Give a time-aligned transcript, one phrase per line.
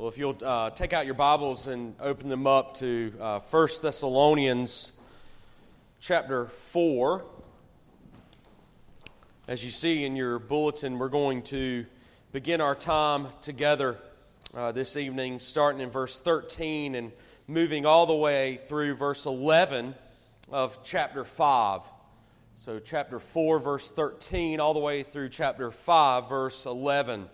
[0.00, 3.68] Well, if you'll uh, take out your Bibles and open them up to uh, 1
[3.82, 4.92] Thessalonians
[6.00, 7.22] chapter 4.
[9.46, 11.84] As you see in your bulletin, we're going to
[12.32, 13.98] begin our time together
[14.54, 17.12] uh, this evening, starting in verse 13 and
[17.46, 19.94] moving all the way through verse 11
[20.50, 21.82] of chapter 5.
[22.56, 27.28] So, chapter 4, verse 13, all the way through chapter 5, verse 11.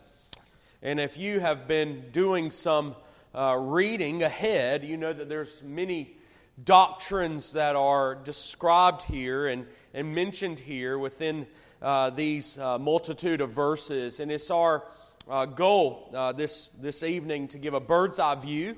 [0.83, 2.97] And if you have been doing some
[3.35, 6.17] uh, reading ahead, you know that there's many
[6.63, 11.47] doctrines that are described here and, and mentioned here within
[11.81, 14.21] uh, these uh, multitude of verses.
[14.21, 14.85] And it's our
[15.29, 18.77] uh, goal uh, this, this evening to give a bird's eye view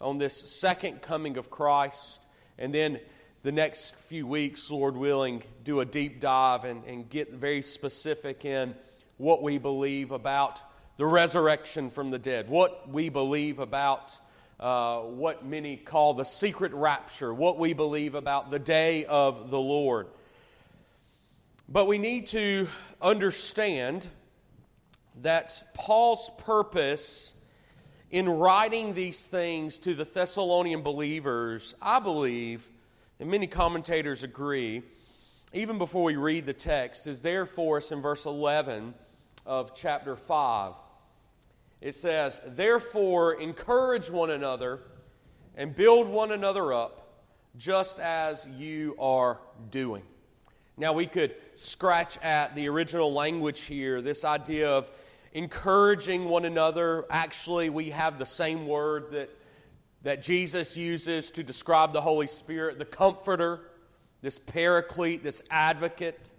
[0.00, 2.20] on this second coming of Christ.
[2.58, 3.00] And then
[3.42, 8.44] the next few weeks, Lord willing, do a deep dive and, and get very specific
[8.44, 8.74] in
[9.16, 10.60] what we believe about
[10.96, 14.18] the resurrection from the dead, what we believe about
[14.58, 19.60] uh, what many call the secret rapture, what we believe about the day of the
[19.60, 20.06] Lord.
[21.68, 22.68] But we need to
[23.02, 24.08] understand
[25.22, 27.34] that Paul's purpose
[28.10, 32.70] in writing these things to the Thessalonian believers, I believe,
[33.20, 34.82] and many commentators agree,
[35.52, 38.94] even before we read the text, is there for us in verse 11
[39.44, 40.74] of chapter 5
[41.80, 44.80] it says, Therefore, encourage one another
[45.56, 47.22] and build one another up,
[47.56, 50.02] just as you are doing.
[50.76, 54.90] Now, we could scratch at the original language here, this idea of
[55.32, 57.06] encouraging one another.
[57.08, 59.30] Actually, we have the same word that,
[60.02, 63.70] that Jesus uses to describe the Holy Spirit, the Comforter,
[64.20, 66.32] this Paraclete, this Advocate.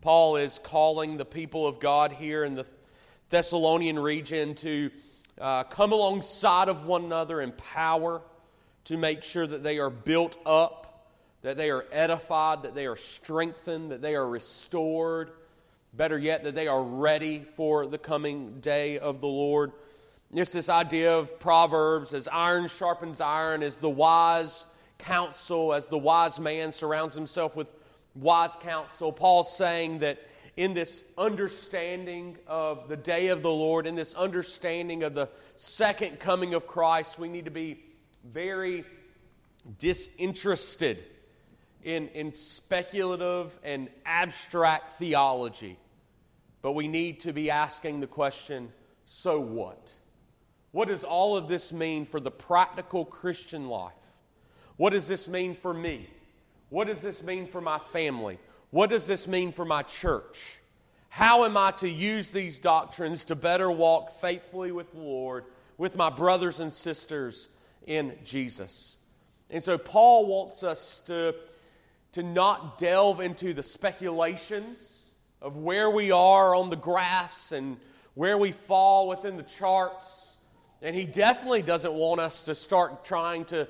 [0.00, 2.66] Paul is calling the people of God here in the
[3.32, 4.90] Thessalonian region to
[5.40, 8.20] uh, come alongside of one another in power
[8.84, 11.08] to make sure that they are built up,
[11.40, 15.30] that they are edified, that they are strengthened, that they are restored.
[15.94, 19.72] Better yet, that they are ready for the coming day of the Lord.
[20.34, 24.66] It's this idea of Proverbs as iron sharpens iron, as the wise
[24.98, 27.72] counsel, as the wise man surrounds himself with
[28.14, 29.10] wise counsel.
[29.10, 30.18] Paul's saying that
[30.56, 36.20] in this understanding of the day of the Lord, in this understanding of the second
[36.20, 37.84] coming of Christ, we need to be
[38.24, 38.84] very
[39.78, 41.04] disinterested
[41.82, 45.78] in, in speculative and abstract theology.
[46.60, 48.72] But we need to be asking the question
[49.04, 49.92] so what?
[50.70, 53.92] What does all of this mean for the practical Christian life?
[54.76, 56.08] What does this mean for me?
[56.70, 58.38] What does this mean for my family?
[58.72, 60.58] What does this mean for my church?
[61.10, 65.44] How am I to use these doctrines to better walk faithfully with the Lord,
[65.76, 67.50] with my brothers and sisters
[67.86, 68.96] in Jesus?
[69.50, 71.34] And so, Paul wants us to,
[72.12, 75.02] to not delve into the speculations
[75.42, 77.76] of where we are on the graphs and
[78.14, 80.38] where we fall within the charts.
[80.80, 83.68] And he definitely doesn't want us to start trying to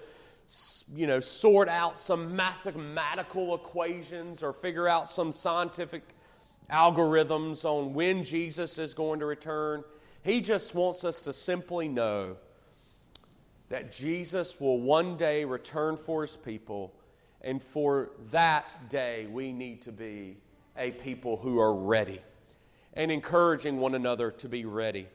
[0.94, 6.02] you know, sort out some mathematical equations or figure out some scientific
[6.70, 9.84] algorithms on when Jesus is going to return.
[10.22, 12.36] He just wants us to simply know
[13.68, 16.94] that Jesus will one day return for his people,
[17.40, 20.36] and for that day, we need to be
[20.76, 22.20] a people who are ready
[22.94, 25.08] and encouraging one another to be ready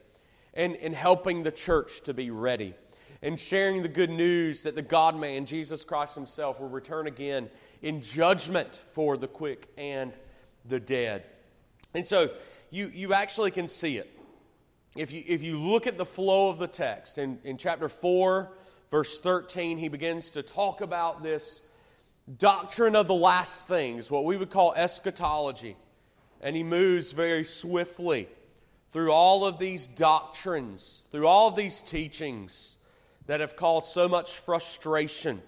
[0.54, 2.74] and, and helping the church to be ready
[3.22, 7.50] and sharing the good news that the God man, Jesus Christ Himself, will return again
[7.82, 10.14] in judgment for the quick and
[10.66, 11.24] the dead.
[11.94, 12.30] And so
[12.70, 14.14] you, you actually can see it.
[14.96, 18.52] If you, if you look at the flow of the text, in, in chapter 4,
[18.92, 21.62] verse 13, he begins to talk about this
[22.38, 25.76] doctrine of the last things, what we would call eschatology.
[26.42, 28.28] And he moves very swiftly
[28.92, 32.77] through all of these doctrines, through all of these teachings
[33.28, 35.42] that have caused so much frustration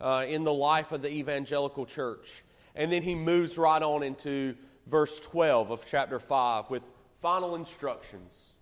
[0.00, 2.44] uh, in the life of the evangelical church.
[2.74, 6.86] And then he moves right on into verse 12 of chapter 5 with
[7.20, 8.52] final instructions.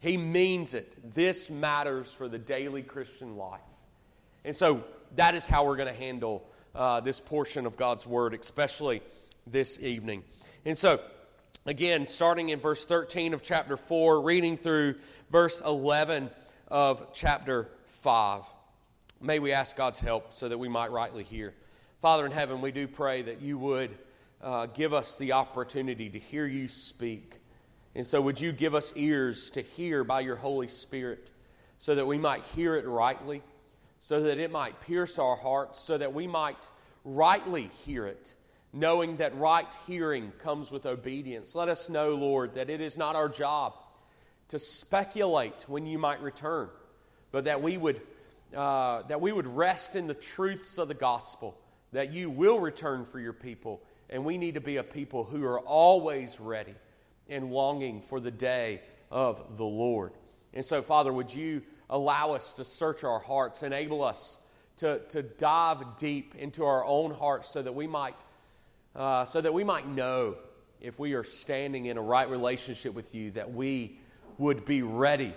[0.00, 1.14] He means it.
[1.14, 3.60] This matters for the daily Christian life.
[4.44, 4.84] And so
[5.16, 9.02] that is how we're going to handle uh, this portion of God's Word, especially
[9.46, 10.24] this evening.
[10.64, 11.00] And so,
[11.66, 14.96] again, starting in verse 13 of chapter 4, reading through
[15.30, 16.30] verse 11
[16.68, 17.68] of chapter
[18.02, 18.42] 5.
[19.20, 21.54] May we ask God's help so that we might rightly hear.
[22.00, 23.96] Father in heaven, we do pray that you would
[24.42, 27.38] uh, give us the opportunity to hear you speak.
[27.94, 31.30] And so, would you give us ears to hear by your Holy Spirit
[31.78, 33.40] so that we might hear it rightly,
[34.00, 36.70] so that it might pierce our hearts, so that we might
[37.04, 38.34] rightly hear it,
[38.72, 41.54] knowing that right hearing comes with obedience.
[41.54, 43.74] Let us know, Lord, that it is not our job
[44.48, 46.68] to speculate when you might return,
[47.32, 48.00] but that we would,
[48.54, 51.58] uh, that we would rest in the truths of the gospel,
[51.92, 55.44] that you will return for your people, and we need to be a people who
[55.44, 56.74] are always ready
[57.28, 60.12] and longing for the day of the Lord.
[60.54, 64.38] And so, Father, would you allow us to search our hearts, enable us
[64.76, 68.16] to, to dive deep into our own hearts so that we might,
[68.94, 70.36] uh, so that we might know
[70.80, 73.98] if we are standing in a right relationship with you, that we
[74.38, 75.32] would be ready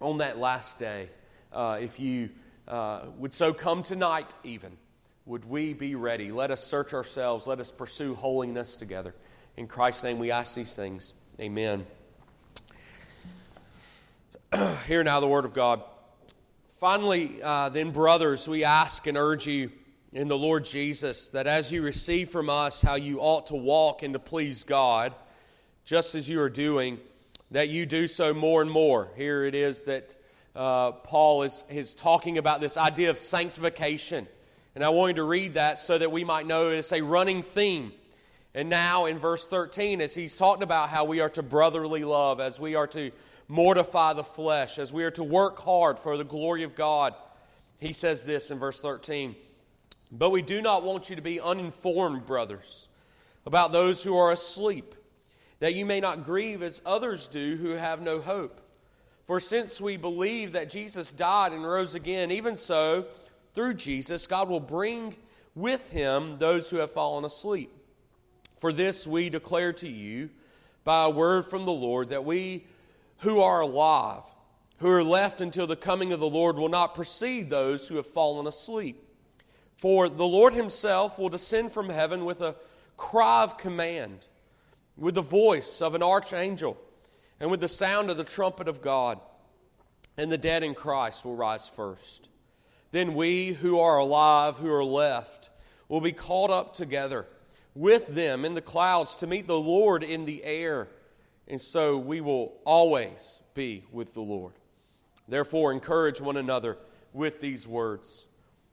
[0.00, 1.08] on that last day.
[1.52, 2.30] Uh, if you
[2.68, 4.76] uh, would so come tonight, even,
[5.26, 6.32] would we be ready?
[6.32, 7.46] Let us search ourselves.
[7.46, 9.14] Let us pursue holiness together.
[9.56, 11.12] In Christ's name, we ask these things.
[11.40, 11.86] Amen.
[14.86, 15.82] Hear now the word of God.
[16.78, 19.70] Finally, uh, then, brothers, we ask and urge you
[20.12, 24.02] in the Lord Jesus that as you receive from us how you ought to walk
[24.02, 25.14] and to please God,
[25.84, 26.98] just as you are doing,
[27.50, 29.08] that you do so more and more.
[29.16, 30.16] Here it is that
[30.54, 34.26] uh, Paul is, is talking about this idea of sanctification.
[34.74, 37.92] And I wanted to read that so that we might know it's a running theme.
[38.54, 42.40] And now in verse 13, as he's talking about how we are to brotherly love,
[42.40, 43.10] as we are to
[43.50, 47.14] mortify the flesh, as we are to work hard for the glory of God.
[47.78, 49.34] He says this in verse 13
[50.12, 52.88] But we do not want you to be uninformed, brothers,
[53.44, 54.94] about those who are asleep,
[55.60, 58.60] that you may not grieve as others do who have no hope.
[59.26, 63.06] For since we believe that Jesus died and rose again, even so,
[63.54, 65.14] through Jesus, God will bring
[65.54, 67.70] with him those who have fallen asleep.
[68.56, 70.30] For this we declare to you
[70.84, 72.64] by a word from the Lord that we
[73.18, 74.22] who are alive,
[74.78, 78.06] who are left until the coming of the Lord, will not precede those who have
[78.06, 79.02] fallen asleep.
[79.76, 82.56] For the Lord himself will descend from heaven with a
[82.96, 84.28] cry of command,
[85.00, 86.76] with the voice of an archangel,
[87.40, 89.18] and with the sound of the trumpet of God.
[90.16, 92.28] And the dead in Christ will rise first.
[92.92, 95.50] Then we who are alive, who are left,
[95.88, 97.26] will be caught up together
[97.74, 100.88] with them in the clouds to meet the Lord in the air
[101.50, 104.52] and so we will always be with the Lord.
[105.28, 106.78] Therefore, encourage one another
[107.12, 108.26] with these words.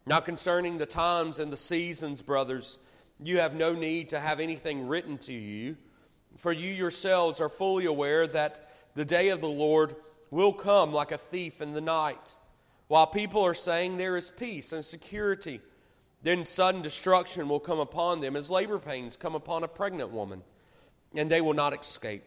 [0.06, 2.78] Now, concerning the times and the seasons, brothers,
[3.20, 5.76] you have no need to have anything written to you,
[6.38, 9.96] for you yourselves are fully aware that the day of the Lord
[10.32, 12.38] will come like a thief in the night.
[12.88, 15.62] While people are saying there is peace and security,
[16.22, 20.42] then sudden destruction will come upon them as labor pains come upon a pregnant woman,
[21.16, 22.24] and they will not escape.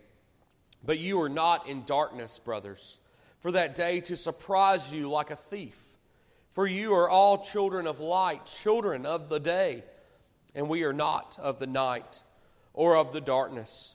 [0.84, 2.98] But you are not in darkness, brothers,
[3.38, 5.78] for that day to surprise you like a thief.
[6.50, 9.84] For you are all children of light, children of the day,
[10.54, 12.22] and we are not of the night
[12.72, 13.94] or of the darkness.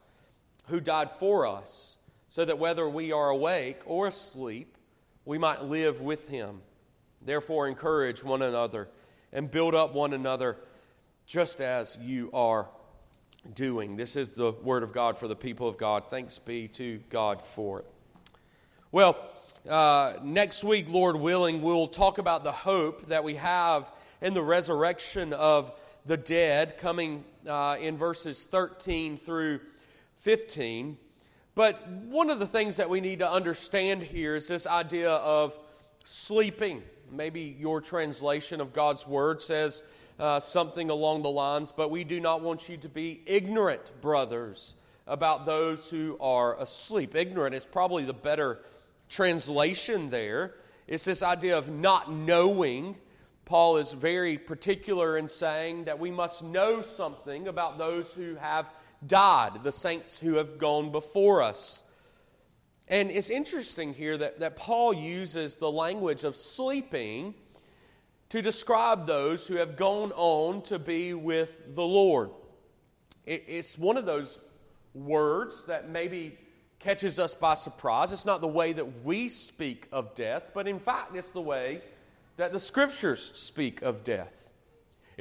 [0.71, 1.99] who died for us,
[2.29, 4.77] so that whether we are awake or asleep,
[5.25, 6.61] we might live with him.
[7.21, 8.89] Therefore, encourage one another
[9.31, 10.57] and build up one another
[11.27, 12.67] just as you are
[13.53, 13.95] doing.
[13.95, 16.07] This is the word of God for the people of God.
[16.07, 17.85] Thanks be to God for it.
[18.91, 19.17] Well,
[19.69, 24.41] uh, next week, Lord willing, we'll talk about the hope that we have in the
[24.41, 25.71] resurrection of
[26.05, 29.59] the dead, coming uh, in verses 13 through
[30.21, 30.97] 15.
[31.55, 35.57] But one of the things that we need to understand here is this idea of
[36.03, 36.83] sleeping.
[37.11, 39.83] Maybe your translation of God's word says
[40.19, 44.75] uh, something along the lines, but we do not want you to be ignorant, brothers,
[45.07, 47.15] about those who are asleep.
[47.15, 48.59] Ignorant is probably the better
[49.09, 50.53] translation there.
[50.87, 52.95] It's this idea of not knowing.
[53.45, 58.69] Paul is very particular in saying that we must know something about those who have
[59.05, 61.83] died, the saints who have gone before us.
[62.87, 67.33] And it's interesting here that, that Paul uses the language of sleeping
[68.29, 72.31] to describe those who have gone on to be with the Lord.
[73.25, 74.39] It's one of those
[74.93, 76.37] words that maybe
[76.79, 78.11] catches us by surprise.
[78.11, 81.81] It's not the way that we speak of death, but in fact, it's the way
[82.37, 84.40] that the scriptures speak of death.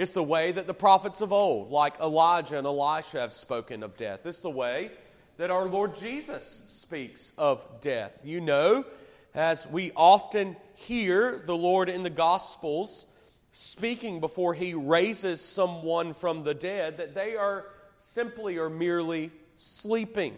[0.01, 3.99] It's the way that the prophets of old, like Elijah and Elisha, have spoken of
[3.99, 4.25] death.
[4.25, 4.93] It's the way
[5.37, 8.25] that our Lord Jesus speaks of death.
[8.25, 8.87] You know,
[9.35, 13.05] as we often hear the Lord in the Gospels
[13.53, 17.67] speaking before he raises someone from the dead, that they are
[17.99, 20.35] simply or merely sleeping.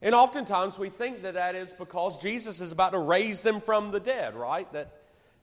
[0.00, 3.90] And oftentimes we think that that is because Jesus is about to raise them from
[3.90, 4.72] the dead, right?
[4.72, 4.92] That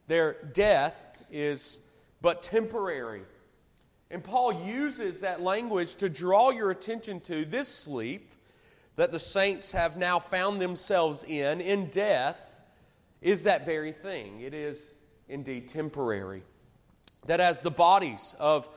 [0.08, 0.96] their death
[1.30, 1.82] is
[2.22, 3.24] but temporary.
[4.14, 8.36] And Paul uses that language to draw your attention to this sleep
[8.96, 12.62] that the saints have now found themselves in, in death,
[13.22, 14.40] is that very thing.
[14.42, 14.92] It is
[15.28, 16.44] indeed temporary.
[17.26, 18.70] That as the bodies of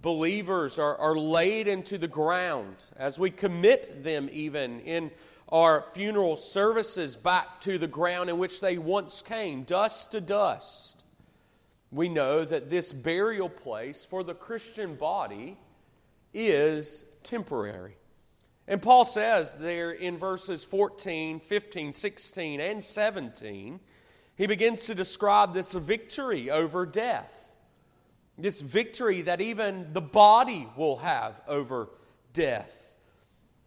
[0.00, 5.10] believers are, are laid into the ground, as we commit them even in
[5.48, 10.93] our funeral services back to the ground in which they once came, dust to dust,
[11.94, 15.56] we know that this burial place for the Christian body
[16.32, 17.94] is temporary.
[18.66, 23.78] And Paul says there in verses 14, 15, 16, and 17,
[24.36, 27.54] he begins to describe this victory over death.
[28.36, 31.90] This victory that even the body will have over
[32.32, 32.80] death.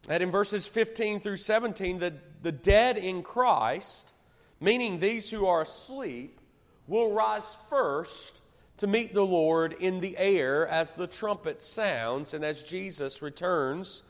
[0.10, 4.12] And in verses 15 through 17, the, the dead in Christ,
[4.60, 6.42] meaning these who are asleep,
[6.88, 8.42] will rise first
[8.78, 14.04] to meet the Lord in the air as the trumpet sounds and as Jesus returns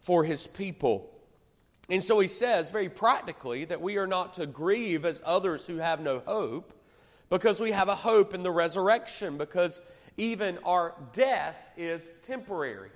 [0.00, 1.10] for his people.
[1.88, 5.76] And so he says very practically that we are not to grieve as others who
[5.76, 6.72] have no hope
[7.28, 9.82] because we have a hope in the resurrection, because
[10.16, 12.90] even our death is temporary.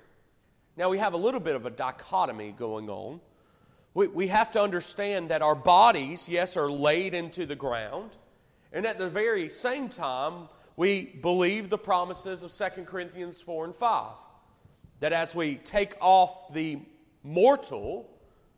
[0.77, 3.19] Now, we have a little bit of a dichotomy going on.
[3.93, 8.11] We, we have to understand that our bodies, yes, are laid into the ground,
[8.73, 10.47] and at the very same time,
[10.77, 14.11] we believe the promises of 2 Corinthians 4 and 5.
[14.99, 16.79] That as we take off the
[17.23, 18.09] mortal,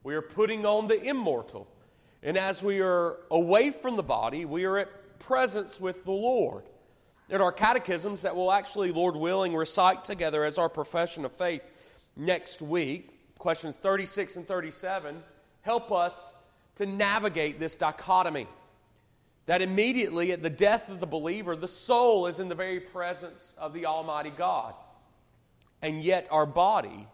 [0.03, 1.67] we are putting on the immortal.
[2.21, 6.63] And as we are away from the body, we are at presence with the Lord.
[7.29, 11.65] In our catechisms that we'll actually, Lord willing, recite together as our profession of faith
[12.15, 15.23] next week, questions 36 and 37,
[15.61, 16.35] help us
[16.75, 18.47] to navigate this dichotomy.
[19.45, 23.53] That immediately at the death of the believer, the soul is in the very presence
[23.57, 24.73] of the Almighty God.
[25.81, 27.07] And yet our body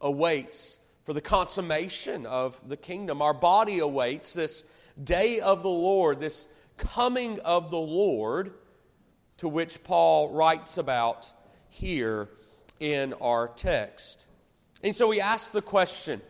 [0.00, 3.20] awaits for the consummation of the kingdom.
[3.20, 4.64] Our body awaits this
[5.02, 6.48] day of the Lord, this
[6.78, 8.52] coming of the Lord,
[9.38, 11.30] to which Paul writes about
[11.68, 12.28] here
[12.80, 14.26] in our text.
[14.82, 16.22] And so we ask the question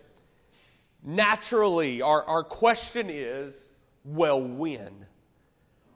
[1.04, 3.71] naturally, our, our question is
[4.04, 5.07] well, when?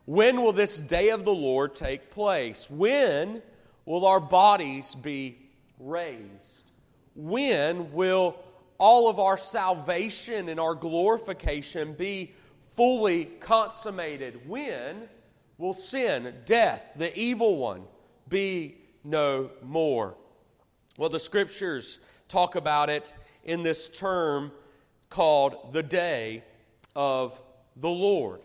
[0.04, 2.68] When will this day of the Lord take place?
[2.68, 3.42] When
[3.84, 5.38] will our bodies be
[5.78, 6.70] raised?
[7.14, 8.36] When will
[8.78, 12.32] all of our salvation and our glorification be
[12.62, 14.48] fully consummated?
[14.48, 15.08] When
[15.56, 17.82] will sin, death, the evil one
[18.28, 20.16] be no more?
[20.98, 24.50] Well, the scriptures talk about it in this term
[25.10, 26.42] called the day
[26.96, 27.40] of
[27.76, 28.40] the Lord.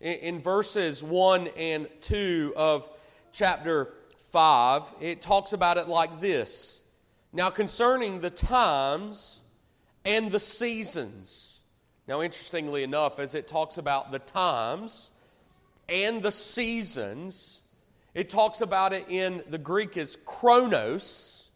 [0.00, 2.88] In, verses 1 and 2 of
[3.32, 3.94] chapter
[4.30, 6.84] 5, it talks about it like this
[7.32, 9.42] Now, concerning the times
[10.04, 11.60] and the seasons.
[12.06, 15.12] Now, interestingly enough, as it talks about the times
[15.88, 17.62] and the seasons,
[18.14, 21.48] it talks about it in the Greek as chronos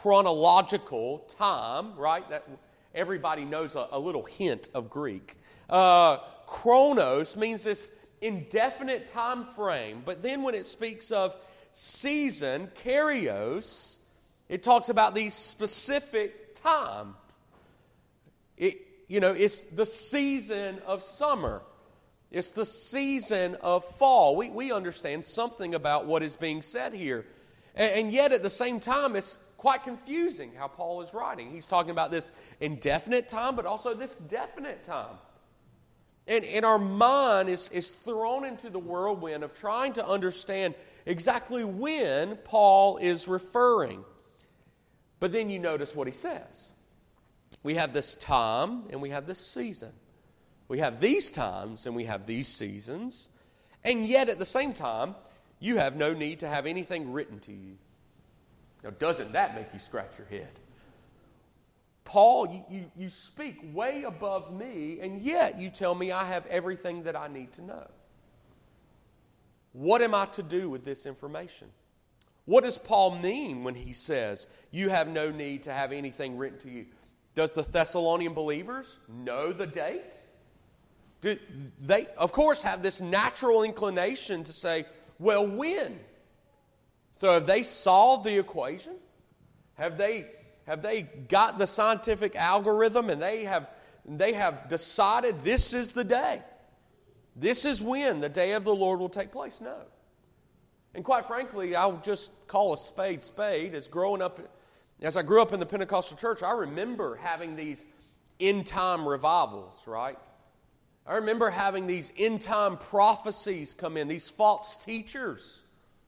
[0.00, 2.28] chronological time, right?
[2.30, 2.48] That
[2.94, 5.36] everybody knows a, a little hint of Greek.
[5.68, 6.18] Uh,
[6.50, 11.36] chronos means this indefinite time frame, but then when it speaks of
[11.70, 13.98] season, kairos,
[14.48, 17.14] it talks about the specific time.
[18.56, 21.62] It, you know, it's the season of summer.
[22.32, 24.36] It's the season of fall.
[24.36, 27.26] We, we understand something about what is being said here.
[27.76, 31.52] And, and yet, at the same time, it's quite confusing how Paul is writing.
[31.52, 35.16] He's talking about this indefinite time, but also this definite time.
[36.26, 40.74] And, and our mind is, is thrown into the whirlwind of trying to understand
[41.06, 44.04] exactly when Paul is referring.
[45.18, 46.72] But then you notice what he says.
[47.62, 49.92] We have this time and we have this season.
[50.68, 53.28] We have these times and we have these seasons.
[53.82, 55.14] And yet, at the same time,
[55.58, 57.76] you have no need to have anything written to you.
[58.84, 60.50] Now, doesn't that make you scratch your head?
[62.10, 66.44] Paul, you, you, you speak way above me, and yet you tell me I have
[66.46, 67.86] everything that I need to know.
[69.74, 71.68] What am I to do with this information?
[72.46, 76.58] What does Paul mean when he says, You have no need to have anything written
[76.62, 76.86] to you?
[77.36, 80.20] Does the Thessalonian believers know the date?
[81.20, 81.38] Do
[81.80, 84.84] they, of course, have this natural inclination to say,
[85.20, 86.00] Well, when?
[87.12, 88.94] So have they solved the equation?
[89.74, 90.26] Have they,
[90.66, 93.68] have they got the scientific algorithm and they have,
[94.06, 96.42] they have decided this is the day?
[97.36, 99.60] This is when the day of the Lord will take place?
[99.60, 99.76] No.
[100.94, 103.74] And quite frankly, I'll just call a spade spade.
[103.74, 104.40] As growing up,
[105.00, 107.86] as I grew up in the Pentecostal church, I remember having these
[108.40, 110.18] end time revivals, right?
[111.06, 115.62] I remember having these end time prophecies come in, these false teachers.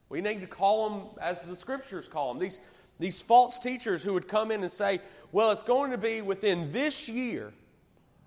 [0.08, 2.42] We need to call them as the scriptures call them.
[2.42, 2.60] These,
[3.02, 5.00] these false teachers who would come in and say,
[5.32, 7.52] well, it's going to be within this year,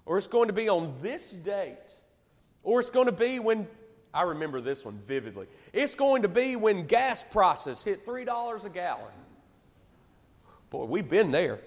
[0.05, 1.77] or it's going to be on this date,
[2.61, 3.67] or it's going to be when
[4.13, 5.47] I remember this one vividly.
[5.71, 9.11] It's going to be when gas prices hit $3 a gallon.
[10.69, 11.59] Boy, we've been there.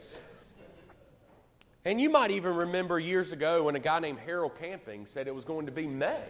[1.85, 5.35] And you might even remember years ago when a guy named Harold Camping said it
[5.35, 6.21] was going to be May.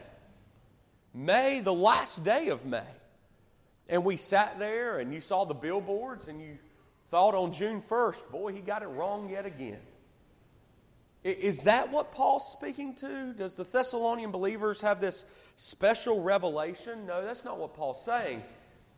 [1.13, 2.83] May, the last day of May.
[3.89, 6.59] And we sat there and you saw the billboards and you
[7.11, 9.81] thought on June 1st, boy, he got it wrong yet again.
[11.25, 13.35] Is that what Paul's speaking to?
[13.35, 15.25] Does the Thessalonian believers have this
[15.57, 17.07] special revelation?
[17.07, 18.43] No, that's not what Paul's saying.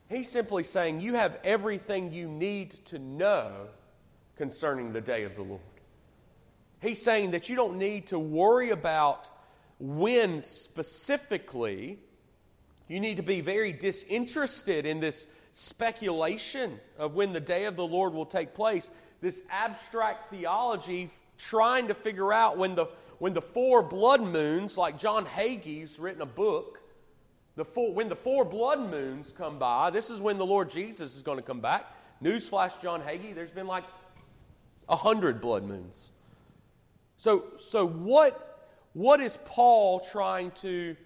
[0.08, 3.68] He's simply saying you have everything you need to know
[4.36, 5.60] concerning the day of the Lord.
[6.82, 9.30] He's saying that you don't need to worry about
[9.78, 11.98] when specifically.
[12.90, 17.86] You need to be very disinterested in this speculation of when the day of the
[17.86, 18.90] Lord will take place.
[19.20, 22.86] This abstract theology trying to figure out when the,
[23.20, 26.82] when the four blood moons, like John Hagee's written a book,
[27.54, 31.14] the four, when the four blood moons come by, this is when the Lord Jesus
[31.14, 31.94] is going to come back.
[32.20, 33.84] Newsflash, John Hagee, there's been like
[34.88, 36.08] a hundred blood moons.
[37.18, 40.96] So, so what, what is Paul trying to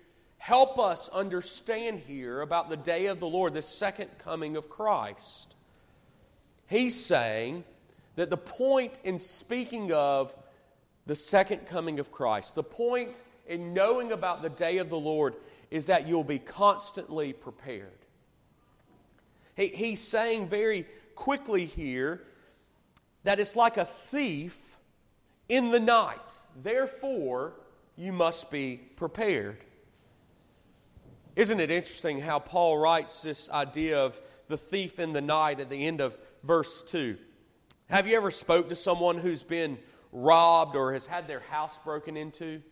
[0.45, 5.57] help us understand here about the day of the Lord, the second coming of Christ?
[6.67, 7.65] He's saying
[8.17, 10.37] that the point in speaking of
[11.07, 15.35] the second coming of Christ, the point in knowing about the day of the Lord,
[15.71, 17.89] is that you'll be constantly prepared.
[19.57, 22.23] He, he's saying very quickly here
[23.23, 24.77] that it's like a thief
[25.49, 26.19] in the night.
[26.63, 27.55] Therefore,
[27.97, 29.57] you must be prepared.
[31.37, 35.69] Isn't it interesting how Paul writes this idea of the thief in the night at
[35.69, 37.17] the end of verse 2?
[37.87, 39.79] Have you ever spoke to someone who's been
[40.13, 42.63] robbed or has had their house broken into?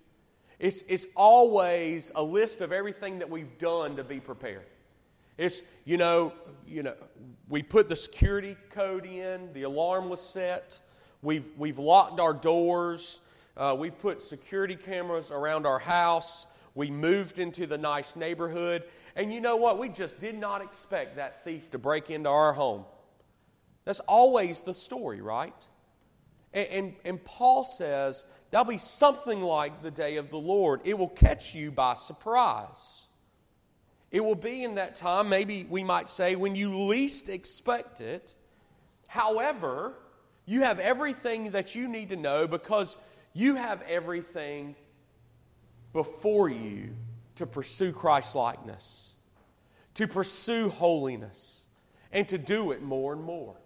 [0.60, 4.66] It's, it's always a list of everything that we've done to be prepared.
[5.36, 6.32] It's, you know,
[6.64, 6.94] you know,
[7.48, 10.78] we put the security code in, the alarm was set,
[11.20, 13.22] we've, we've locked our doors,
[13.56, 19.32] uh, we put security cameras around our house, we moved into the nice neighborhood, and
[19.32, 19.78] you know what?
[19.78, 22.84] We just did not expect that thief to break into our home.
[23.84, 25.54] That's always the story, right?
[26.54, 30.80] And, and, and, Paul says there'll be something like the day of the Lord.
[30.84, 33.08] It will catch you by surprise.
[34.10, 38.34] It will be in that time, maybe we might say, when you least expect it.
[39.08, 39.94] However,
[40.44, 42.96] you have everything that you need to know because
[43.32, 44.76] you have everything
[45.92, 46.94] before you
[47.36, 49.14] to pursue Christ likeness,
[49.94, 51.64] to pursue holiness,
[52.12, 53.56] and to do it more and more.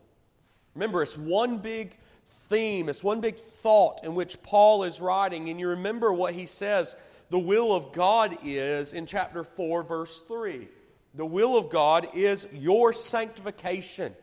[0.75, 5.49] Remember, it's one big theme, it's one big thought in which Paul is writing.
[5.49, 6.97] And you remember what he says
[7.29, 10.69] the will of God is in chapter 4, verse 3.
[11.15, 14.15] The will of God is your sanctification.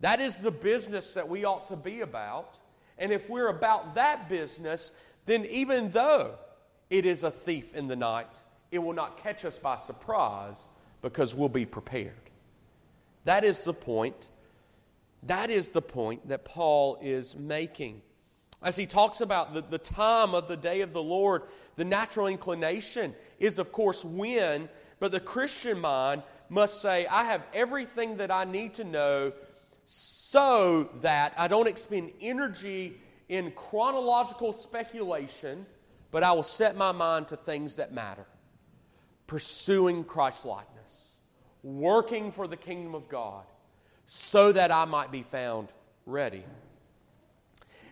[0.00, 2.58] That is the business that we ought to be about.
[2.98, 4.92] And if we're about that business,
[5.24, 6.34] then even though
[6.90, 10.66] it is a thief in the night, it will not catch us by surprise
[11.02, 12.14] because we'll be prepared.
[13.24, 14.28] That is the point
[15.26, 18.02] that is the point that Paul is making.
[18.62, 21.42] As he talks about the, the time of the day of the Lord,
[21.74, 24.68] the natural inclination is, of course, when,
[25.00, 29.32] but the Christian mind must say, I have everything that I need to know
[29.84, 35.66] so that I don't expend energy in chronological speculation,
[36.16, 38.24] but I will set my mind to things that matter.
[39.26, 40.90] Pursuing Christ likeness,
[41.62, 43.44] working for the kingdom of God,
[44.06, 45.68] so that I might be found
[46.06, 46.42] ready.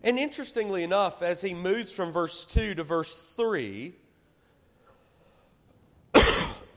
[0.02, 3.92] And interestingly enough, as he moves from verse 2 to verse 3,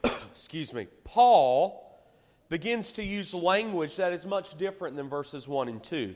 [0.04, 1.98] excuse me, Paul
[2.50, 6.14] begins to use language that is much different than verses 1 and 2.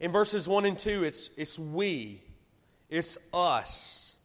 [0.00, 2.20] In verses 1 and 2, it's, it's we,
[2.88, 4.16] it's us.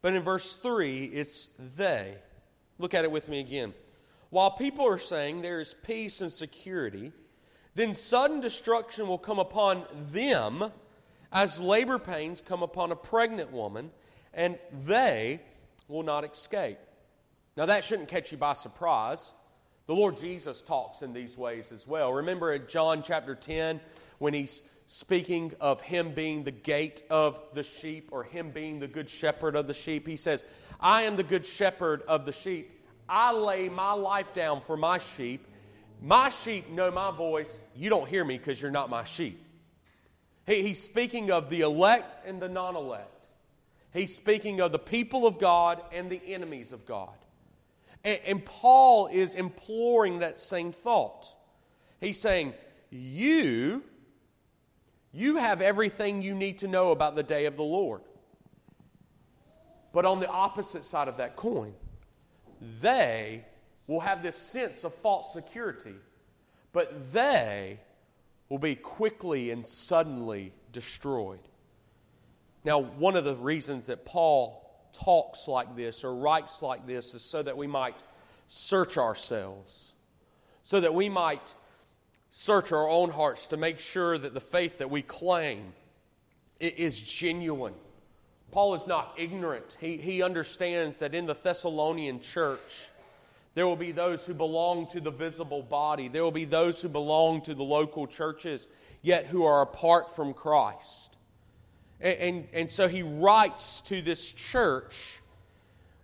[0.00, 2.16] But in verse 3, it's they.
[2.78, 3.74] Look at it with me again.
[4.30, 7.12] While people are saying there is peace and security,
[7.74, 10.72] then sudden destruction will come upon them
[11.32, 13.90] as labor pains come upon a pregnant woman,
[14.34, 15.40] and they
[15.88, 16.78] will not escape.
[17.56, 19.32] Now, that shouldn't catch you by surprise.
[19.86, 22.12] The Lord Jesus talks in these ways as well.
[22.12, 23.80] Remember in John chapter 10
[24.18, 28.88] when he's speaking of him being the gate of the sheep or him being the
[28.88, 30.44] good shepherd of the sheep, he says,
[30.80, 32.80] I am the good shepherd of the sheep.
[33.08, 35.46] I lay my life down for my sheep.
[36.00, 37.62] My sheep know my voice.
[37.76, 39.44] You don't hear me because you're not my sheep.
[40.46, 43.26] He, he's speaking of the elect and the non elect.
[43.92, 47.14] He's speaking of the people of God and the enemies of God.
[48.04, 51.28] And, and Paul is imploring that same thought.
[52.00, 52.54] He's saying,
[52.90, 53.84] You,
[55.12, 58.00] you have everything you need to know about the day of the Lord.
[59.92, 61.74] But on the opposite side of that coin,
[62.80, 63.44] they
[63.86, 65.94] will have this sense of false security,
[66.72, 67.78] but they
[68.48, 71.40] will be quickly and suddenly destroyed.
[72.64, 77.22] Now, one of the reasons that Paul talks like this or writes like this is
[77.22, 77.96] so that we might
[78.46, 79.94] search ourselves,
[80.62, 81.54] so that we might
[82.34, 85.74] search our own hearts to make sure that the faith that we claim
[86.58, 87.74] is genuine.
[88.50, 89.76] Paul is not ignorant.
[89.80, 92.88] He, he understands that in the Thessalonian church,
[93.54, 96.08] there will be those who belong to the visible body.
[96.08, 98.66] There will be those who belong to the local churches,
[99.02, 101.18] yet who are apart from Christ.
[102.00, 105.20] And, and, and so he writes to this church,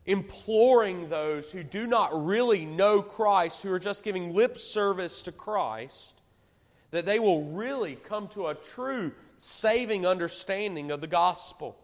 [0.04, 5.32] imploring those who do not really know Christ, who are just giving lip service to
[5.32, 6.17] Christ,
[6.90, 11.78] that they will really come to a true saving understanding of the gospel.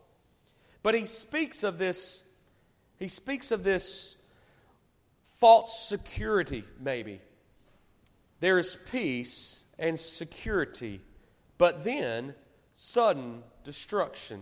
[0.82, 2.24] But he speaks of this,
[2.98, 4.16] he speaks of this
[5.24, 7.20] false security, maybe.
[8.40, 11.00] There is peace and security,
[11.58, 12.34] but then
[12.72, 14.40] sudden destruction.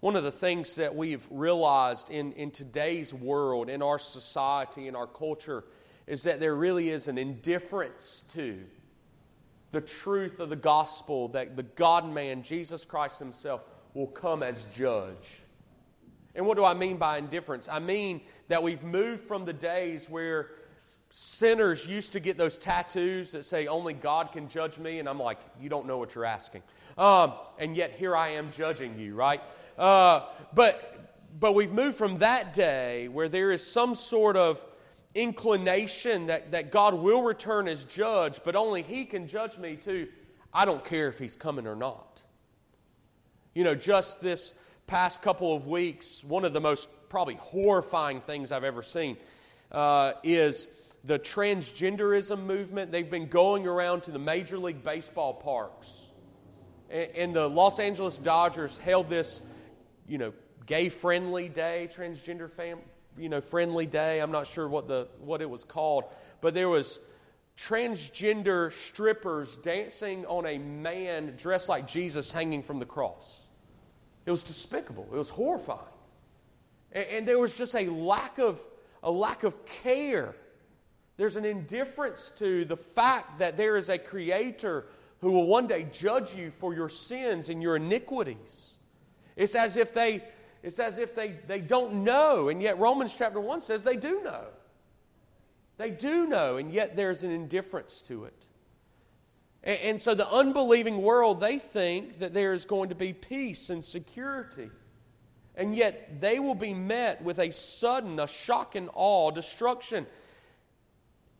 [0.00, 4.96] One of the things that we've realized in, in today's world, in our society, in
[4.96, 5.64] our culture,
[6.06, 8.60] is that there really is an indifference to
[9.72, 13.62] the truth of the gospel that the God man, Jesus Christ Himself,
[13.94, 15.40] will come as judge.
[16.34, 17.68] And what do I mean by indifference?
[17.68, 20.50] I mean that we've moved from the days where
[21.10, 24.98] sinners used to get those tattoos that say, Only God can judge me.
[25.00, 26.62] And I'm like, You don't know what you're asking.
[26.96, 29.42] Um, and yet here I am judging you, right?
[29.76, 34.64] Uh, but, but we've moved from that day where there is some sort of
[35.14, 40.08] inclination that, that God will return as judge, but only He can judge me, to
[40.52, 42.22] I don't care if He's coming or not.
[43.54, 44.54] You know, just this
[44.86, 49.16] past couple of weeks, one of the most probably horrifying things I've ever seen
[49.72, 50.68] uh, is
[51.04, 52.92] the transgenderism movement.
[52.92, 56.06] They've been going around to the Major League Baseball parks.
[56.90, 59.42] And, and the Los Angeles Dodgers held this,
[60.06, 60.32] you know,
[60.66, 62.78] gay friendly day, transgender fam,
[63.18, 64.20] you know, friendly day.
[64.20, 66.04] I'm not sure what, the, what it was called,
[66.40, 67.00] but there was
[67.56, 73.40] transgender strippers dancing on a man dressed like Jesus hanging from the cross.
[74.26, 75.08] It was despicable.
[75.12, 75.80] It was horrifying.
[76.92, 78.60] And, and there was just a lack of
[79.02, 80.34] a lack of care.
[81.16, 84.86] There's an indifference to the fact that there is a creator
[85.20, 88.76] who will one day judge you for your sins and your iniquities.
[89.36, 90.24] It's as if they
[90.62, 94.22] it's as if they, they don't know, and yet Romans chapter 1 says they do
[94.22, 94.44] know.
[95.78, 98.46] They do know, and yet there's an indifference to it.
[99.64, 103.70] And, and so the unbelieving world, they think that there is going to be peace
[103.70, 104.70] and security.
[105.54, 110.06] And yet they will be met with a sudden, a shock and awe, destruction.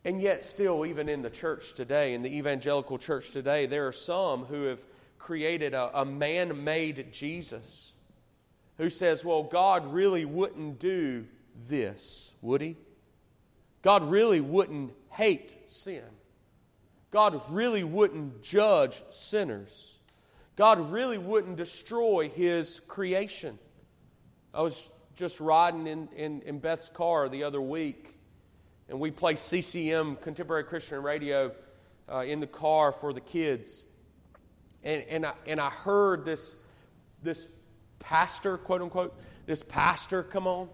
[0.05, 3.93] And yet, still, even in the church today, in the evangelical church today, there are
[3.93, 4.83] some who have
[5.19, 7.90] created a, a man made Jesus
[8.81, 11.27] who says, Well, God really wouldn't do
[11.69, 12.79] this, would he?
[13.83, 16.03] God really wouldn't hate sin.
[17.11, 19.99] God really wouldn't judge sinners.
[20.57, 23.59] God really wouldn't destroy his creation.
[24.55, 28.17] I was just riding in, in, in Beth's car the other week,
[28.89, 31.53] and we play CCM, Contemporary Christian Radio,
[32.11, 33.85] uh, in the car for the kids.
[34.83, 36.57] and, and, I, and I heard this,
[37.23, 37.47] this
[38.01, 40.69] pastor, quote unquote, this pastor come on.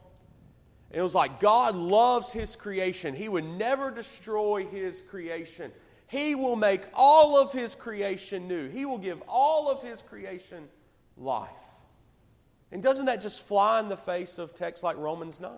[0.90, 3.14] It was like God loves his creation.
[3.14, 5.72] He would never destroy his creation.
[6.06, 8.68] He will make all of his creation new.
[8.68, 10.68] He will give all of his creation
[11.16, 11.50] life.
[12.70, 15.50] And doesn't that just fly in the face of texts like Romans 9?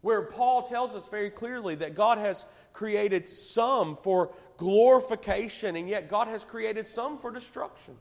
[0.00, 6.08] Where Paul tells us very clearly that God has created some for glorification, and yet
[6.08, 7.96] God has created some for destruction.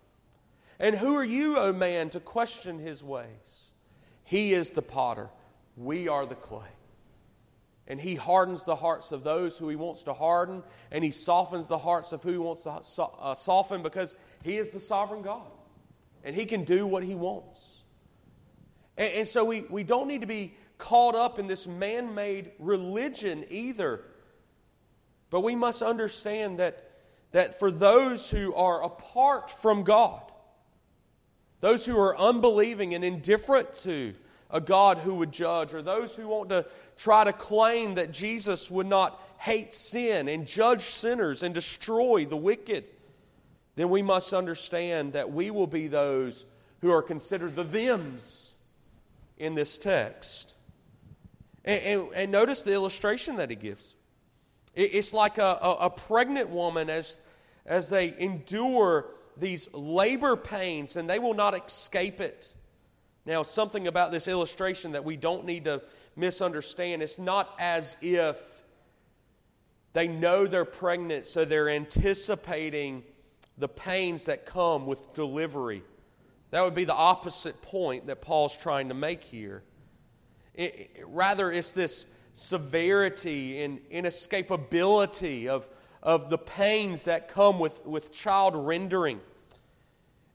[0.80, 3.72] And who are you, O oh man, to question his ways?
[4.24, 5.30] He is the potter,
[5.78, 6.68] we are the clay.
[7.88, 11.68] And he hardens the hearts of those who he wants to harden, and he softens
[11.68, 15.46] the hearts of who he wants to uh, soften because he is the sovereign God.
[16.24, 17.84] And he can do what he wants.
[18.98, 22.52] And, and so we, we don't need to be caught up in this man made
[22.58, 24.02] religion either.
[25.30, 26.90] But we must understand that,
[27.34, 30.24] that for those who are apart from God,
[31.62, 34.14] those who are unbelieving and indifferent to
[34.52, 36.66] a God who would judge, or those who want to
[36.98, 42.38] try to claim that Jesus would not hate sin and judge sinners and destroy the
[42.38, 42.86] wicked,
[43.76, 46.46] then we must understand that we will be those
[46.82, 48.54] who are considered the thems
[49.38, 50.54] in this text.
[51.66, 53.96] And, and, and notice the illustration that he gives.
[54.74, 57.20] It, it's like a, a, a pregnant woman as,
[57.66, 62.54] as they endure these labor pains and they will not escape it.
[63.26, 65.82] Now, something about this illustration that we don't need to
[66.16, 68.64] misunderstand it's not as if
[69.94, 73.04] they know they're pregnant, so they're anticipating
[73.58, 75.84] the pains that come with delivery.
[76.52, 79.64] That would be the opposite point that Paul's trying to make here.
[80.54, 85.68] It, rather, it's this severity and inescapability of,
[86.06, 89.20] of the pains that come with, with child rendering.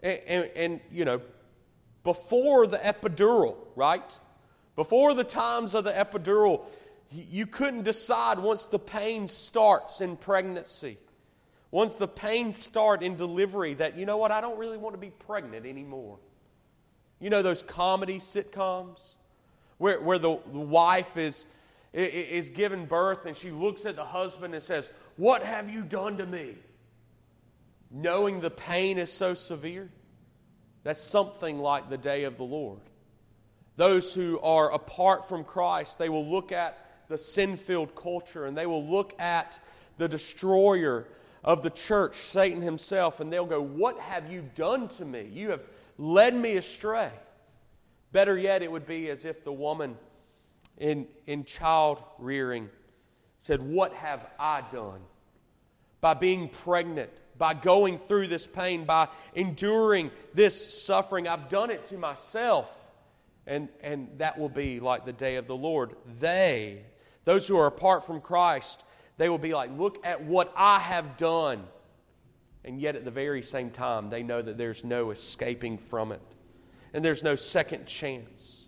[0.00, 1.22] And, and, and, you know,
[2.02, 4.18] before the epidural, right?
[4.74, 6.66] Before the times of the epidural,
[7.10, 10.98] you couldn't decide once the pain starts in pregnancy,
[11.70, 15.00] once the pain start in delivery, that, you know what, I don't really want to
[15.00, 16.18] be pregnant anymore.
[17.20, 19.14] You know those comedy sitcoms
[19.78, 21.46] where, where the, the wife is,
[21.92, 26.18] is given birth and she looks at the husband and says, What have you done
[26.18, 26.54] to me?
[27.90, 29.90] Knowing the pain is so severe.
[30.82, 32.80] That's something like the day of the Lord.
[33.76, 38.56] Those who are apart from Christ, they will look at the sin filled culture and
[38.56, 39.60] they will look at
[39.98, 41.08] the destroyer
[41.42, 45.28] of the church, Satan himself, and they'll go, What have you done to me?
[45.32, 45.62] You have
[45.98, 47.10] led me astray.
[48.12, 49.96] Better yet, it would be as if the woman
[50.80, 52.68] in, in child rearing
[53.38, 55.00] said, What have I done?
[56.00, 61.28] By being pregnant, by going through this pain, by enduring this suffering.
[61.28, 62.76] I've done it to myself.
[63.46, 65.96] And, and that will be like the day of the Lord.
[66.20, 66.84] They,
[67.24, 68.84] those who are apart from Christ,
[69.16, 71.64] they will be like, Look at what I have done.
[72.64, 76.20] And yet, at the very same time, they know that there's no escaping from it.
[76.92, 78.59] And there's no second chance.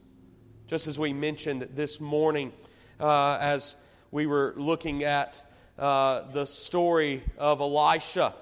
[0.72, 2.50] Just as we mentioned this morning,
[2.98, 3.76] uh, as
[4.10, 5.44] we were looking at
[5.78, 8.32] uh, the story of Elisha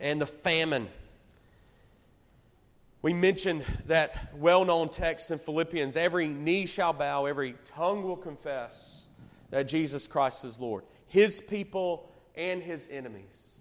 [0.00, 0.88] and the famine.
[3.00, 8.16] We mentioned that well known text in Philippians every knee shall bow, every tongue will
[8.16, 9.06] confess
[9.50, 10.82] that Jesus Christ is Lord.
[11.06, 13.54] His people and his enemies.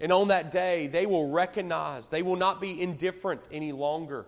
[0.00, 4.26] And on that day, they will recognize, they will not be indifferent any longer,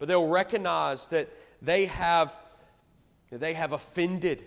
[0.00, 1.28] but they'll recognize that
[1.62, 2.34] they have,
[3.30, 4.42] they have offended.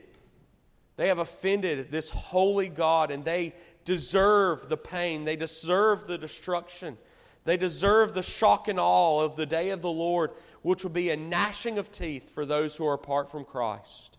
[0.98, 3.54] They have offended this holy God, and they
[3.86, 6.98] deserve the pain, they deserve the destruction.
[7.46, 11.10] They deserve the shock and awe of the day of the Lord, which will be
[11.10, 14.18] a gnashing of teeth for those who are apart from Christ.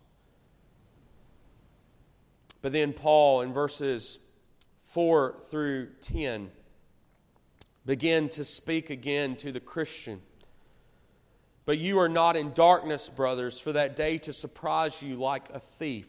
[2.61, 4.19] But then Paul, in verses
[4.85, 6.51] 4 through 10,
[7.85, 10.21] begin to speak again to the Christian.
[11.65, 15.59] But you are not in darkness, brothers, for that day to surprise you like a
[15.59, 16.07] thief.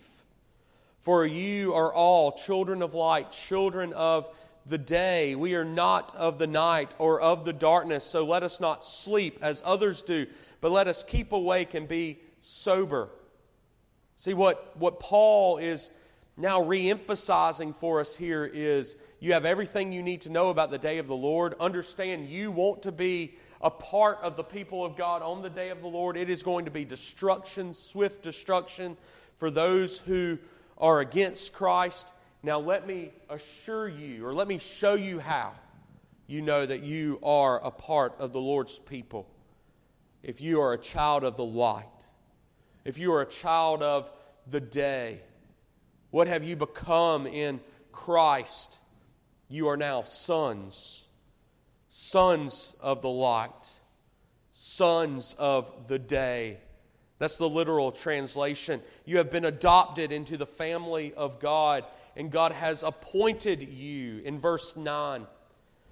[0.98, 4.28] For you are all children of light, children of
[4.66, 5.34] the day.
[5.34, 9.38] We are not of the night or of the darkness, so let us not sleep
[9.40, 10.26] as others do,
[10.60, 13.08] but let us keep awake and be sober.
[14.16, 15.90] See, what, what Paul is
[16.36, 20.70] now re emphasizing for us here is you have everything you need to know about
[20.70, 21.54] the day of the Lord.
[21.60, 25.70] Understand you want to be a part of the people of God on the day
[25.70, 26.16] of the Lord.
[26.16, 28.96] It is going to be destruction, swift destruction
[29.36, 30.38] for those who
[30.78, 32.12] are against Christ.
[32.42, 35.54] Now, let me assure you, or let me show you how.
[36.26, 39.28] you know that you are a part of the Lord's people.
[40.22, 41.84] If you are a child of the light,
[42.84, 44.10] if you are a child of
[44.48, 45.20] the day,
[46.10, 47.60] what have you become in
[47.92, 48.80] Christ?
[49.48, 51.05] You are now sons,
[51.98, 53.70] sons of the light,
[54.52, 56.58] sons of the day.
[57.18, 58.82] That's the literal translation.
[59.06, 64.38] You have been adopted into the family of God, and God has appointed you in
[64.38, 65.26] verse 9.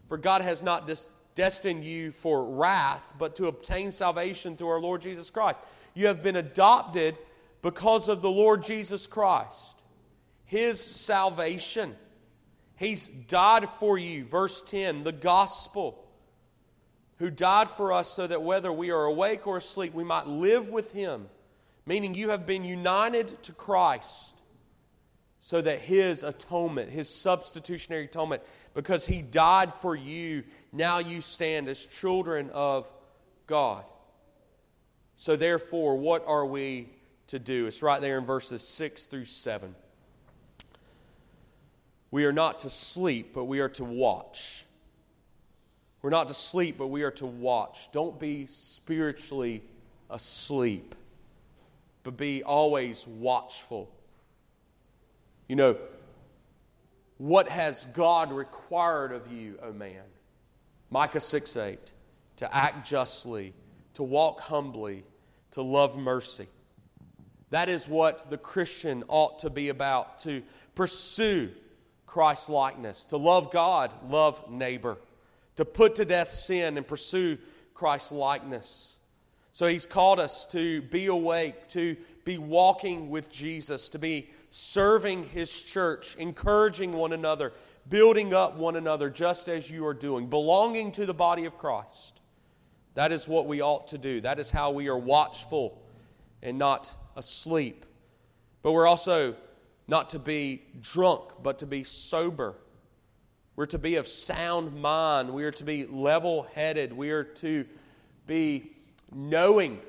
[0.07, 4.81] For God has not des- destined you for wrath, but to obtain salvation through our
[4.83, 5.59] Lord Jesus Christ.
[5.95, 7.17] You have been adopted
[7.63, 9.83] because of the Lord Jesus Christ,
[10.45, 11.97] His salvation.
[12.77, 14.25] He's died for you.
[14.25, 16.05] Verse 10, the gospel
[17.19, 20.69] who died for us so that whether we are awake or asleep, we might live
[20.69, 21.29] with him.
[21.87, 24.43] Meaning, you have been united to Christ
[25.39, 31.69] so that his atonement, his substitutionary atonement, because he died for you, now you stand
[31.69, 32.91] as children of
[33.47, 33.85] God.
[35.17, 36.89] So, therefore, what are we
[37.29, 37.67] to do?
[37.67, 39.75] It's right there in verses 6 through 7.
[42.15, 44.65] We are not to sleep, but we are to watch.
[46.01, 47.91] We're not to sleep, but we are to watch.
[47.91, 49.65] Don't be spiritually
[50.09, 50.95] asleep,
[52.05, 53.91] but be always watchful.
[55.49, 55.77] You know,
[57.19, 60.05] what has God required of you, O man?
[60.91, 61.81] Micah 6 8.
[62.37, 63.55] To act justly,
[63.95, 65.03] to walk humbly,
[65.51, 66.47] to love mercy.
[67.51, 70.45] That is what the Christian ought to be about to
[70.77, 71.51] pursue
[72.15, 74.99] Christ likeness, to love God, love neighbor
[75.57, 77.39] to put to death sin and pursue
[77.75, 78.99] Christ's likeness.
[79.51, 85.25] So he's called us to be awake, to be walking with Jesus, to be serving
[85.25, 87.53] his church, encouraging one another,
[87.89, 92.21] building up one another, just as you are doing, belonging to the body of Christ.
[92.95, 94.21] That is what we ought to do.
[94.21, 95.83] That is how we are watchful
[96.45, 97.85] and not asleep.
[98.63, 99.35] But we're also
[99.87, 102.55] not to be drunk, but to be sober.
[103.57, 105.33] We're to be of sound mind.
[105.33, 106.93] We are to be level headed.
[106.93, 107.65] We are to
[108.27, 108.73] be
[109.13, 109.81] knowing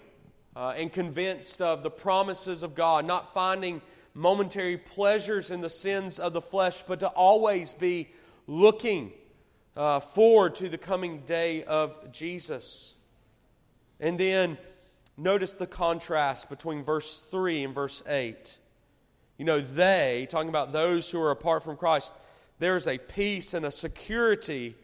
[0.56, 3.82] uh, and convinced of the promises of God, not finding
[4.14, 8.10] momentary pleasures in the sins of the flesh, but to always be
[8.48, 9.12] looking
[9.76, 12.94] uh, forward to the coming day of Jesus.
[14.00, 14.58] And then
[15.18, 18.60] notice the contrast between verse 3 and verse 8.
[19.38, 22.14] You know, they, talking about those who are apart from Christ,
[22.60, 24.76] there's a peace and a security,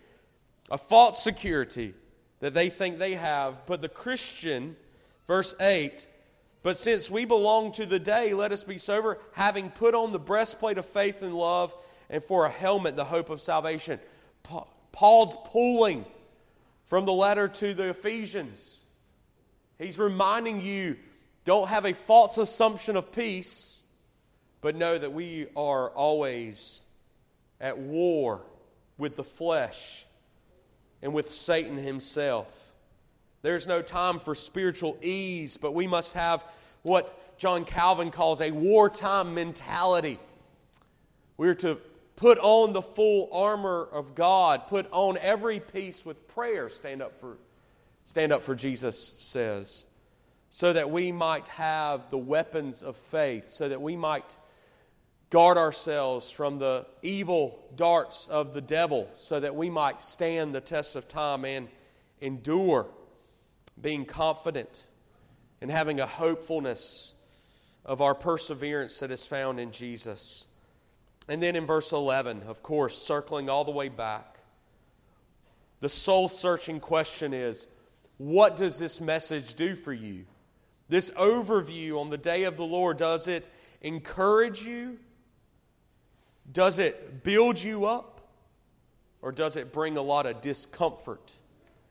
[0.69, 1.93] a false security
[2.39, 3.65] that they think they have.
[3.65, 4.75] But the Christian,
[5.27, 6.05] verse 8,
[6.63, 10.19] but since we belong to the day, let us be sober, having put on the
[10.19, 11.73] breastplate of faith and love,
[12.09, 13.99] and for a helmet, the hope of salvation.
[14.91, 16.05] Paul's pulling
[16.85, 18.79] from the letter to the Ephesians.
[19.79, 20.97] He's reminding you
[21.45, 23.80] don't have a false assumption of peace,
[24.61, 26.83] but know that we are always
[27.59, 28.41] at war
[28.97, 30.05] with the flesh
[31.01, 32.73] and with Satan himself.
[33.41, 36.45] There's no time for spiritual ease, but we must have
[36.83, 40.19] what John Calvin calls a wartime mentality.
[41.37, 41.79] We're to
[42.15, 47.19] put on the full armor of God, put on every piece with prayer, stand up
[47.19, 47.37] for
[48.05, 49.85] stand up for Jesus says,
[50.49, 54.37] so that we might have the weapons of faith, so that we might
[55.31, 60.61] guard ourselves from the evil darts of the devil so that we might stand the
[60.61, 61.69] test of time and
[62.19, 62.85] endure,
[63.81, 64.87] being confident
[65.61, 67.15] and having a hopefulness
[67.85, 70.47] of our perseverance that is found in Jesus.
[71.29, 74.39] And then in verse 11, of course, circling all the way back,
[75.79, 77.67] the soul searching question is
[78.17, 80.25] what does this message do for you?
[80.89, 83.47] This overview on the day of the Lord, does it
[83.81, 84.99] encourage you?
[86.51, 88.21] Does it build you up?
[89.21, 91.31] Or does it bring a lot of discomfort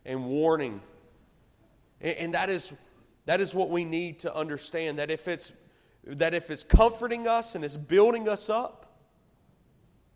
[0.05, 0.81] and warning?
[2.01, 2.73] And, that is,
[3.27, 5.53] that is what we need to understand that if it's
[6.05, 8.87] that if it's comforting us and it's building us up,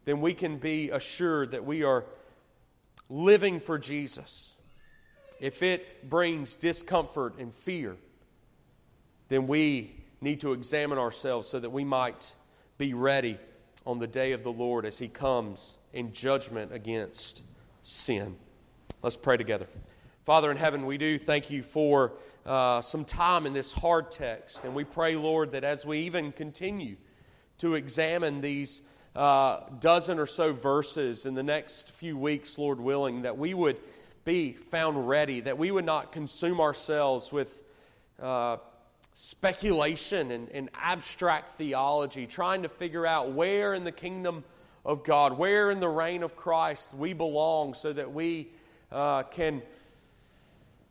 [0.06, 2.04] then we can be assured that we are
[3.10, 4.56] living for Jesus.
[5.40, 7.96] If it brings discomfort and fear,
[9.28, 12.34] then we need to examine ourselves so that we might
[12.78, 13.38] be ready
[13.86, 17.42] on the day of the Lord as he comes in judgment against
[17.82, 18.36] sin.
[19.02, 19.66] Let's pray together.
[20.24, 22.12] Father in heaven, we do thank you for
[22.46, 24.64] uh, some time in this hard text.
[24.64, 26.96] And we pray, Lord, that as we even continue
[27.58, 28.82] to examine these
[29.14, 33.76] uh, dozen or so verses in the next few weeks, Lord willing, that we would
[34.24, 37.62] be found ready, that we would not consume ourselves with
[38.20, 38.56] uh,
[39.14, 44.44] speculation and, and abstract theology, trying to figure out where in the kingdom
[44.84, 48.48] of God, where in the reign of Christ we belong, so that we
[48.92, 49.62] uh, can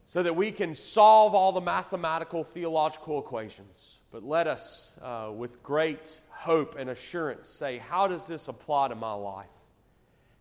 [0.05, 3.97] so that we can solve all the mathematical theological equations.
[4.11, 8.95] But let us, uh, with great hope and assurance, say, How does this apply to
[8.95, 9.47] my life?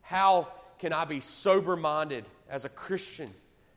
[0.03, 3.33] How can I be sober minded as a Christian?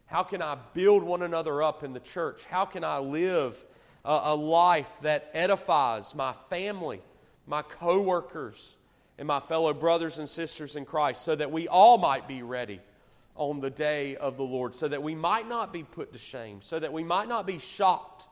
[0.07, 2.45] How can I build one another up in the church?
[2.45, 3.63] How can I live
[4.05, 7.01] a, a life that edifies my family,
[7.47, 8.77] my coworkers,
[9.17, 12.79] and my fellow brothers and sisters in Christ so that we all might be ready
[13.35, 16.59] on the day of the Lord, so that we might not be put to shame,
[16.61, 18.27] so that we might not be shocked,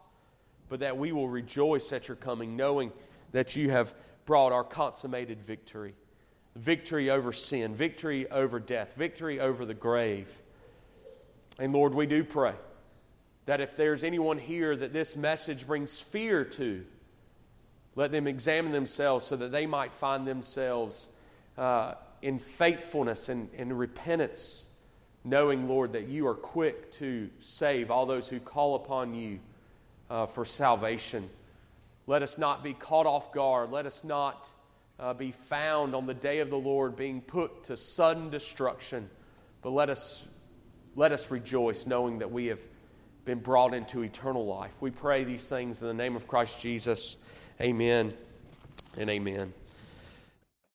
[0.69, 2.91] but that we will rejoice at your coming, knowing
[3.31, 3.93] that you have
[4.25, 5.93] brought our consummated victory
[6.55, 10.29] victory over sin, victory over death, victory over the grave.
[11.57, 12.53] And Lord, we do pray
[13.45, 16.85] that if there's anyone here that this message brings fear to,
[17.95, 21.09] let them examine themselves so that they might find themselves
[21.57, 24.65] uh, in faithfulness and, and repentance,
[25.23, 29.39] knowing, Lord, that you are quick to save all those who call upon you
[30.09, 31.29] uh, for salvation.
[32.07, 33.71] Let us not be caught off guard.
[33.71, 34.49] Let us not
[34.99, 39.09] uh, be found on the day of the Lord being put to sudden destruction.
[39.61, 40.27] But let us,
[40.95, 42.59] let us rejoice knowing that we have
[43.25, 44.73] been brought into eternal life.
[44.81, 47.17] We pray these things in the name of Christ Jesus.
[47.61, 48.11] Amen
[48.97, 49.53] and amen.